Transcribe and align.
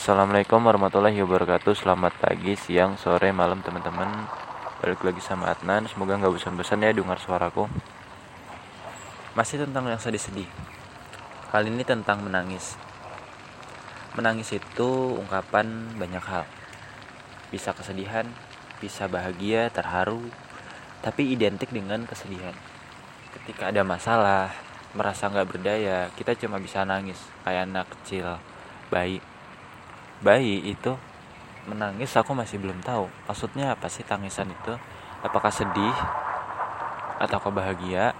Assalamualaikum 0.00 0.64
warahmatullahi 0.64 1.20
wabarakatuh. 1.20 1.76
Selamat 1.76 2.16
pagi, 2.16 2.56
siang, 2.56 2.96
sore, 2.96 3.36
malam 3.36 3.60
teman-teman. 3.60 4.08
Balik 4.80 5.04
lagi 5.04 5.20
sama 5.20 5.52
Adnan. 5.52 5.92
Semoga 5.92 6.16
nggak 6.16 6.40
bosan-bosan 6.40 6.80
ya 6.80 6.96
dengar 6.96 7.20
suaraku. 7.20 7.68
Masih 9.36 9.60
tentang 9.60 9.84
yang 9.92 10.00
sedih-sedih 10.00 10.48
Kali 11.52 11.68
ini 11.68 11.84
tentang 11.84 12.24
menangis. 12.24 12.80
Menangis 14.16 14.56
itu 14.56 15.20
ungkapan 15.20 15.68
banyak 16.00 16.24
hal. 16.24 16.48
Bisa 17.52 17.76
kesedihan, 17.76 18.24
bisa 18.80 19.04
bahagia, 19.04 19.68
terharu 19.68 20.32
Tapi 21.04 21.28
identik 21.28 21.68
dengan 21.68 22.08
kesedihan. 22.08 22.56
Ketika 23.36 23.68
ada 23.68 23.84
masalah, 23.84 24.48
merasa 24.96 25.28
nggak 25.28 25.44
berdaya 25.44 26.08
Kita 26.16 26.32
cuma 26.40 26.56
bisa 26.56 26.88
nangis 26.88 27.20
Kayak 27.44 27.68
anak 27.68 27.86
kecil, 28.00 28.40
bayi 28.88 29.20
bayi 30.20 30.62
itu 30.64 30.96
menangis 31.68 32.16
aku 32.16 32.32
masih 32.32 32.60
belum 32.60 32.80
tahu. 32.80 33.08
Maksudnya 33.28 33.76
apa 33.76 33.88
sih 33.92 34.04
tangisan 34.04 34.48
itu? 34.48 34.74
Apakah 35.20 35.52
sedih? 35.52 35.96
Atau 37.20 37.36
bahagia? 37.52 38.16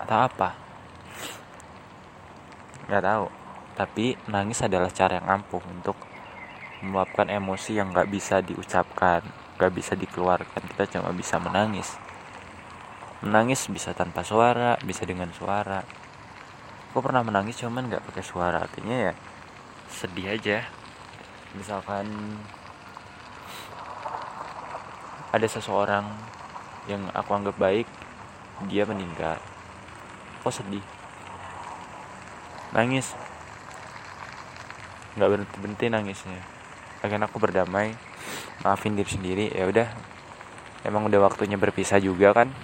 Atau 0.00 0.16
apa? 0.16 0.56
Nggak 2.88 3.04
tahu. 3.04 3.26
Tapi 3.74 4.06
nangis 4.30 4.62
adalah 4.64 4.88
cara 4.88 5.20
yang 5.20 5.42
ampuh 5.42 5.60
untuk 5.68 5.98
meluapkan 6.84 7.28
emosi 7.32 7.80
yang 7.80 7.90
nggak 7.90 8.12
bisa 8.12 8.44
diucapkan 8.44 9.24
nggak 9.54 9.72
bisa 9.74 9.92
dikeluarkan. 9.94 10.62
Kita 10.74 10.84
cuma 10.98 11.14
bisa 11.14 11.38
menangis. 11.38 11.94
Menangis 13.24 13.64
bisa 13.70 13.94
tanpa 13.94 14.26
suara 14.26 14.76
bisa 14.82 15.06
dengan 15.06 15.30
suara. 15.30 15.80
Aku 16.90 17.02
pernah 17.02 17.22
menangis 17.26 17.58
cuman 17.62 17.90
nggak 17.90 18.04
pakai 18.10 18.24
suara. 18.26 18.62
Artinya 18.62 19.10
ya 19.10 19.12
sedih 19.88 20.34
aja 20.34 20.66
misalkan 21.54 22.06
ada 25.34 25.46
seseorang 25.50 26.06
yang 26.86 27.10
aku 27.10 27.30
anggap 27.34 27.56
baik 27.58 27.88
dia 28.70 28.86
meninggal. 28.86 29.40
Kok 30.46 30.54
sedih. 30.54 30.84
Nangis. 32.70 33.10
Nggak 35.18 35.28
berhenti 35.30 35.56
berhenti 35.58 35.86
nangisnya. 35.90 36.40
Akhirnya 37.02 37.26
aku 37.26 37.42
berdamai 37.42 37.98
maafin 38.62 38.94
diri 38.94 39.10
sendiri. 39.10 39.44
Ya 39.50 39.66
udah 39.66 39.88
emang 40.86 41.10
udah 41.10 41.18
waktunya 41.26 41.58
berpisah 41.58 41.98
juga 41.98 42.30
kan? 42.30 42.54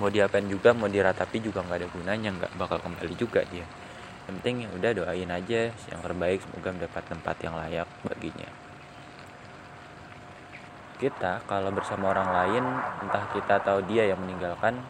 Mau 0.00 0.08
diapain 0.12 0.44
juga 0.48 0.72
mau 0.72 0.88
diratapi 0.88 1.44
juga 1.44 1.60
nggak 1.64 1.78
ada 1.80 1.88
gunanya 1.92 2.28
nggak 2.40 2.52
bakal 2.56 2.80
kembali 2.80 3.14
juga 3.20 3.44
dia. 3.52 3.68
Yang 4.26 4.42
penting 4.42 4.54
ya 4.64 4.68
udah 4.72 4.90
doain 4.96 5.30
aja 5.30 5.60
yang 5.72 6.00
terbaik 6.00 6.40
semoga 6.40 6.72
mendapat 6.72 7.02
tempat 7.04 7.36
yang 7.44 7.54
layak 7.56 7.85
baginya. 8.04 8.50
Kita 10.96 11.44
kalau 11.44 11.68
bersama 11.76 12.08
orang 12.08 12.32
lain 12.32 12.64
entah 13.04 13.28
kita 13.36 13.60
atau 13.60 13.84
dia 13.84 14.08
yang 14.08 14.16
meninggalkan 14.16 14.80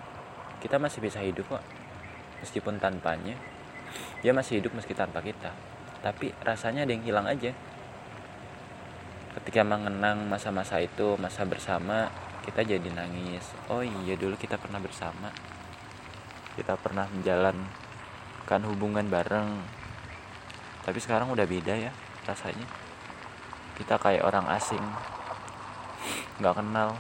kita 0.62 0.78
masih 0.78 1.02
bisa 1.02 1.18
hidup 1.18 1.46
kok. 1.50 1.64
Meskipun 2.42 2.78
tanpanya 2.78 3.34
dia 4.22 4.30
masih 4.30 4.62
hidup 4.62 4.78
meski 4.78 4.94
tanpa 4.94 5.18
kita. 5.18 5.50
Tapi 6.02 6.30
rasanya 6.46 6.86
ada 6.86 6.92
yang 6.94 7.02
hilang 7.02 7.26
aja. 7.26 7.50
Ketika 9.36 9.66
mengenang 9.66 10.30
masa-masa 10.30 10.78
itu 10.78 11.18
masa 11.18 11.42
bersama 11.42 12.08
kita 12.46 12.62
jadi 12.62 12.86
nangis. 12.94 13.50
Oh 13.66 13.82
iya 13.82 14.14
dulu 14.14 14.38
kita 14.38 14.54
pernah 14.62 14.78
bersama. 14.78 15.34
Kita 16.54 16.78
pernah 16.78 17.10
menjalan 17.10 17.66
kan 18.46 18.62
hubungan 18.62 19.10
bareng. 19.10 19.58
Tapi 20.86 20.98
sekarang 21.02 21.34
udah 21.34 21.42
beda 21.50 21.74
ya 21.74 21.90
rasanya 22.26 22.85
kita 23.76 24.00
kayak 24.00 24.24
orang 24.24 24.48
asing. 24.56 24.82
Nggak 26.40 26.64
kenal. 26.64 26.96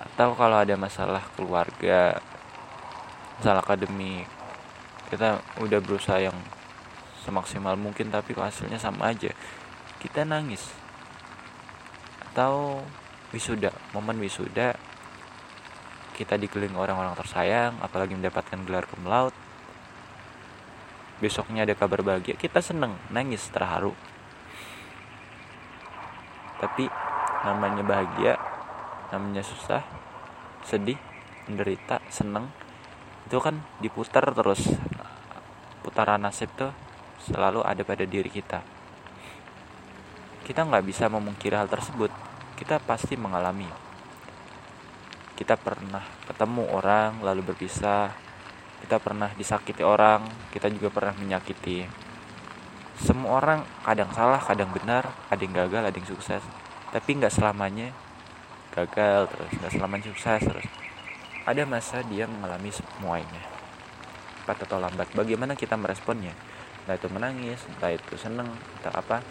Atau 0.00 0.32
kalau 0.34 0.56
ada 0.58 0.74
masalah 0.74 1.22
keluarga 1.36 2.18
masalah 3.38 3.62
akademik 3.62 4.26
kita 5.08 5.38
udah 5.62 5.78
berusaha 5.78 6.18
yang 6.18 6.34
semaksimal 7.24 7.78
mungkin 7.78 8.12
tapi 8.12 8.36
hasilnya 8.36 8.76
sama 8.76 9.12
aja. 9.12 9.32
Kita 10.00 10.24
nangis. 10.24 10.68
Atau 12.28 12.84
wisuda 13.32 13.72
momen 13.92 14.16
wisuda 14.20 14.76
kita 16.16 16.34
dikelilingi 16.34 16.74
orang-orang 16.74 17.14
tersayang 17.14 17.76
apalagi 17.80 18.16
mendapatkan 18.16 18.58
gelar 18.68 18.84
laude. 19.04 19.36
Besoknya 21.18 21.66
ada 21.66 21.74
kabar 21.74 22.04
bahagia 22.04 22.38
kita 22.38 22.62
seneng 22.62 22.94
nangis 23.10 23.42
terharu 23.50 23.96
tapi 26.58 26.90
namanya 27.46 27.82
bahagia 27.86 28.34
namanya 29.14 29.40
susah 29.46 29.80
sedih 30.66 30.98
menderita 31.48 32.02
seneng 32.12 32.52
itu 33.28 33.36
kan 33.44 33.60
diputar 33.84 34.24
terus. 34.32 34.72
Putaran 35.84 36.24
nasib 36.24 36.48
tuh 36.56 36.72
selalu 37.20 37.60
ada 37.60 37.84
pada 37.84 38.08
diri 38.08 38.32
kita. 38.32 38.64
Kita 40.48 40.64
nggak 40.64 40.84
bisa 40.88 41.12
memungkiri 41.12 41.52
hal 41.52 41.68
tersebut. 41.68 42.08
Kita 42.56 42.80
pasti 42.80 43.20
mengalami. 43.20 43.68
Kita 45.36 45.60
pernah 45.60 46.00
ketemu 46.24 46.72
orang 46.72 47.20
lalu 47.20 47.52
berpisah. 47.52 48.16
Kita 48.80 48.96
pernah 48.96 49.28
disakiti 49.36 49.84
orang 49.84 50.24
kita 50.48 50.72
juga 50.72 50.88
pernah 50.88 51.12
menyakiti 51.20 52.07
semua 52.98 53.38
orang 53.38 53.60
kadang 53.86 54.10
salah 54.10 54.42
kadang 54.42 54.74
benar 54.74 55.06
ada 55.30 55.38
yang 55.38 55.54
gagal 55.54 55.82
ada 55.86 55.96
yang 55.96 56.08
sukses. 56.08 56.42
Tapi 56.90 57.10
nggak 57.18 57.30
selamanya 57.30 57.94
gagal 58.74 59.30
terus 59.30 59.50
nggak 59.58 59.72
selamanya 59.74 60.04
sukses 60.10 60.40
terus. 60.42 60.66
Ada 61.46 61.64
masa 61.64 62.04
dia 62.04 62.28
mengalami 62.28 62.68
semuanya. 62.74 63.42
Cepat 64.42 64.68
atau 64.68 64.78
lambat. 64.82 65.08
Bagaimana 65.14 65.56
kita 65.56 65.78
meresponnya? 65.78 66.34
Entah 66.84 66.96
itu 66.96 67.08
menangis 67.12 67.60
entah 67.68 67.92
itu 67.92 68.14
seneng 68.18 68.48
entah 68.80 68.94
apa. 68.96 69.22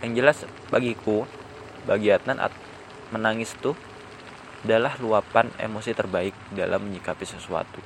Yang 0.00 0.12
jelas 0.18 0.38
bagiku 0.70 1.28
bagi 1.86 2.10
Adnan 2.10 2.42
menangis 3.14 3.54
tuh 3.58 3.78
adalah 4.66 4.98
luapan 4.98 5.46
emosi 5.62 5.94
terbaik 5.94 6.34
dalam 6.50 6.82
menyikapi 6.82 7.22
sesuatu. 7.22 7.78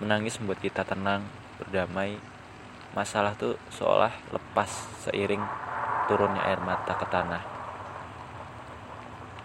Menangis 0.00 0.40
membuat 0.40 0.64
kita 0.64 0.88
tenang, 0.88 1.20
berdamai. 1.60 2.16
Masalah 2.90 3.38
tuh 3.38 3.54
seolah 3.70 4.10
lepas 4.34 4.70
seiring 5.06 5.42
turunnya 6.10 6.42
air 6.42 6.58
mata 6.58 6.98
ke 6.98 7.06
tanah. 7.06 7.42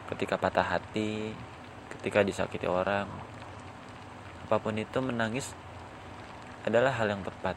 Ketika 0.09 0.37
patah 0.37 0.65
hati, 0.65 1.33
ketika 1.93 2.25
disakiti 2.25 2.65
orang, 2.65 3.05
apa 4.45 4.57
pun 4.57 4.77
itu 4.77 4.97
menangis 5.01 5.53
adalah 6.65 6.93
hal 6.93 7.13
yang 7.13 7.21
tepat 7.21 7.53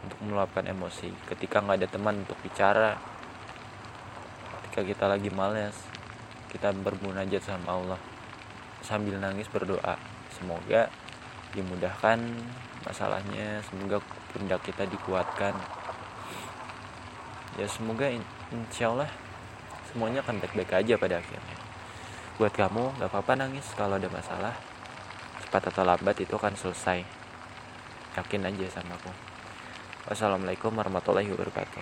untuk 0.00 0.16
meluapkan 0.24 0.64
emosi. 0.64 1.12
Ketika 1.28 1.60
nggak 1.60 1.84
ada 1.84 1.88
teman 1.88 2.24
untuk 2.24 2.40
bicara, 2.40 2.96
ketika 4.60 4.80
kita 4.80 5.04
lagi 5.08 5.28
males, 5.28 5.76
kita 6.48 6.72
bermunajat 6.72 7.44
sama 7.44 7.76
Allah 7.76 8.00
sambil 8.80 9.18
nangis 9.18 9.50
berdoa 9.50 9.98
semoga 10.30 10.86
dimudahkan 11.56 12.20
masalahnya. 12.84 13.64
Semoga 13.64 13.98
pundak 14.30 14.60
kita 14.62 14.84
dikuatkan. 14.84 15.56
Ya 17.56 17.66
semoga 17.66 18.12
insya 18.52 18.92
Allah 18.92 19.08
semuanya 19.88 20.20
akan 20.20 20.44
baik-baik 20.44 20.76
aja 20.76 20.94
pada 21.00 21.16
akhirnya. 21.18 21.56
Buat 22.36 22.52
kamu 22.52 23.00
gak 23.00 23.08
apa-apa 23.08 23.32
nangis 23.40 23.64
kalau 23.72 23.96
ada 23.96 24.12
masalah. 24.12 24.52
Cepat 25.40 25.72
atau 25.72 25.88
lambat 25.88 26.20
itu 26.20 26.36
akan 26.36 26.52
selesai. 26.52 27.00
Yakin 28.20 28.44
aja 28.44 28.76
sama 28.76 28.92
aku. 29.00 29.08
Wassalamualaikum 30.06 30.70
warahmatullahi 30.76 31.32
wabarakatuh 31.32 31.74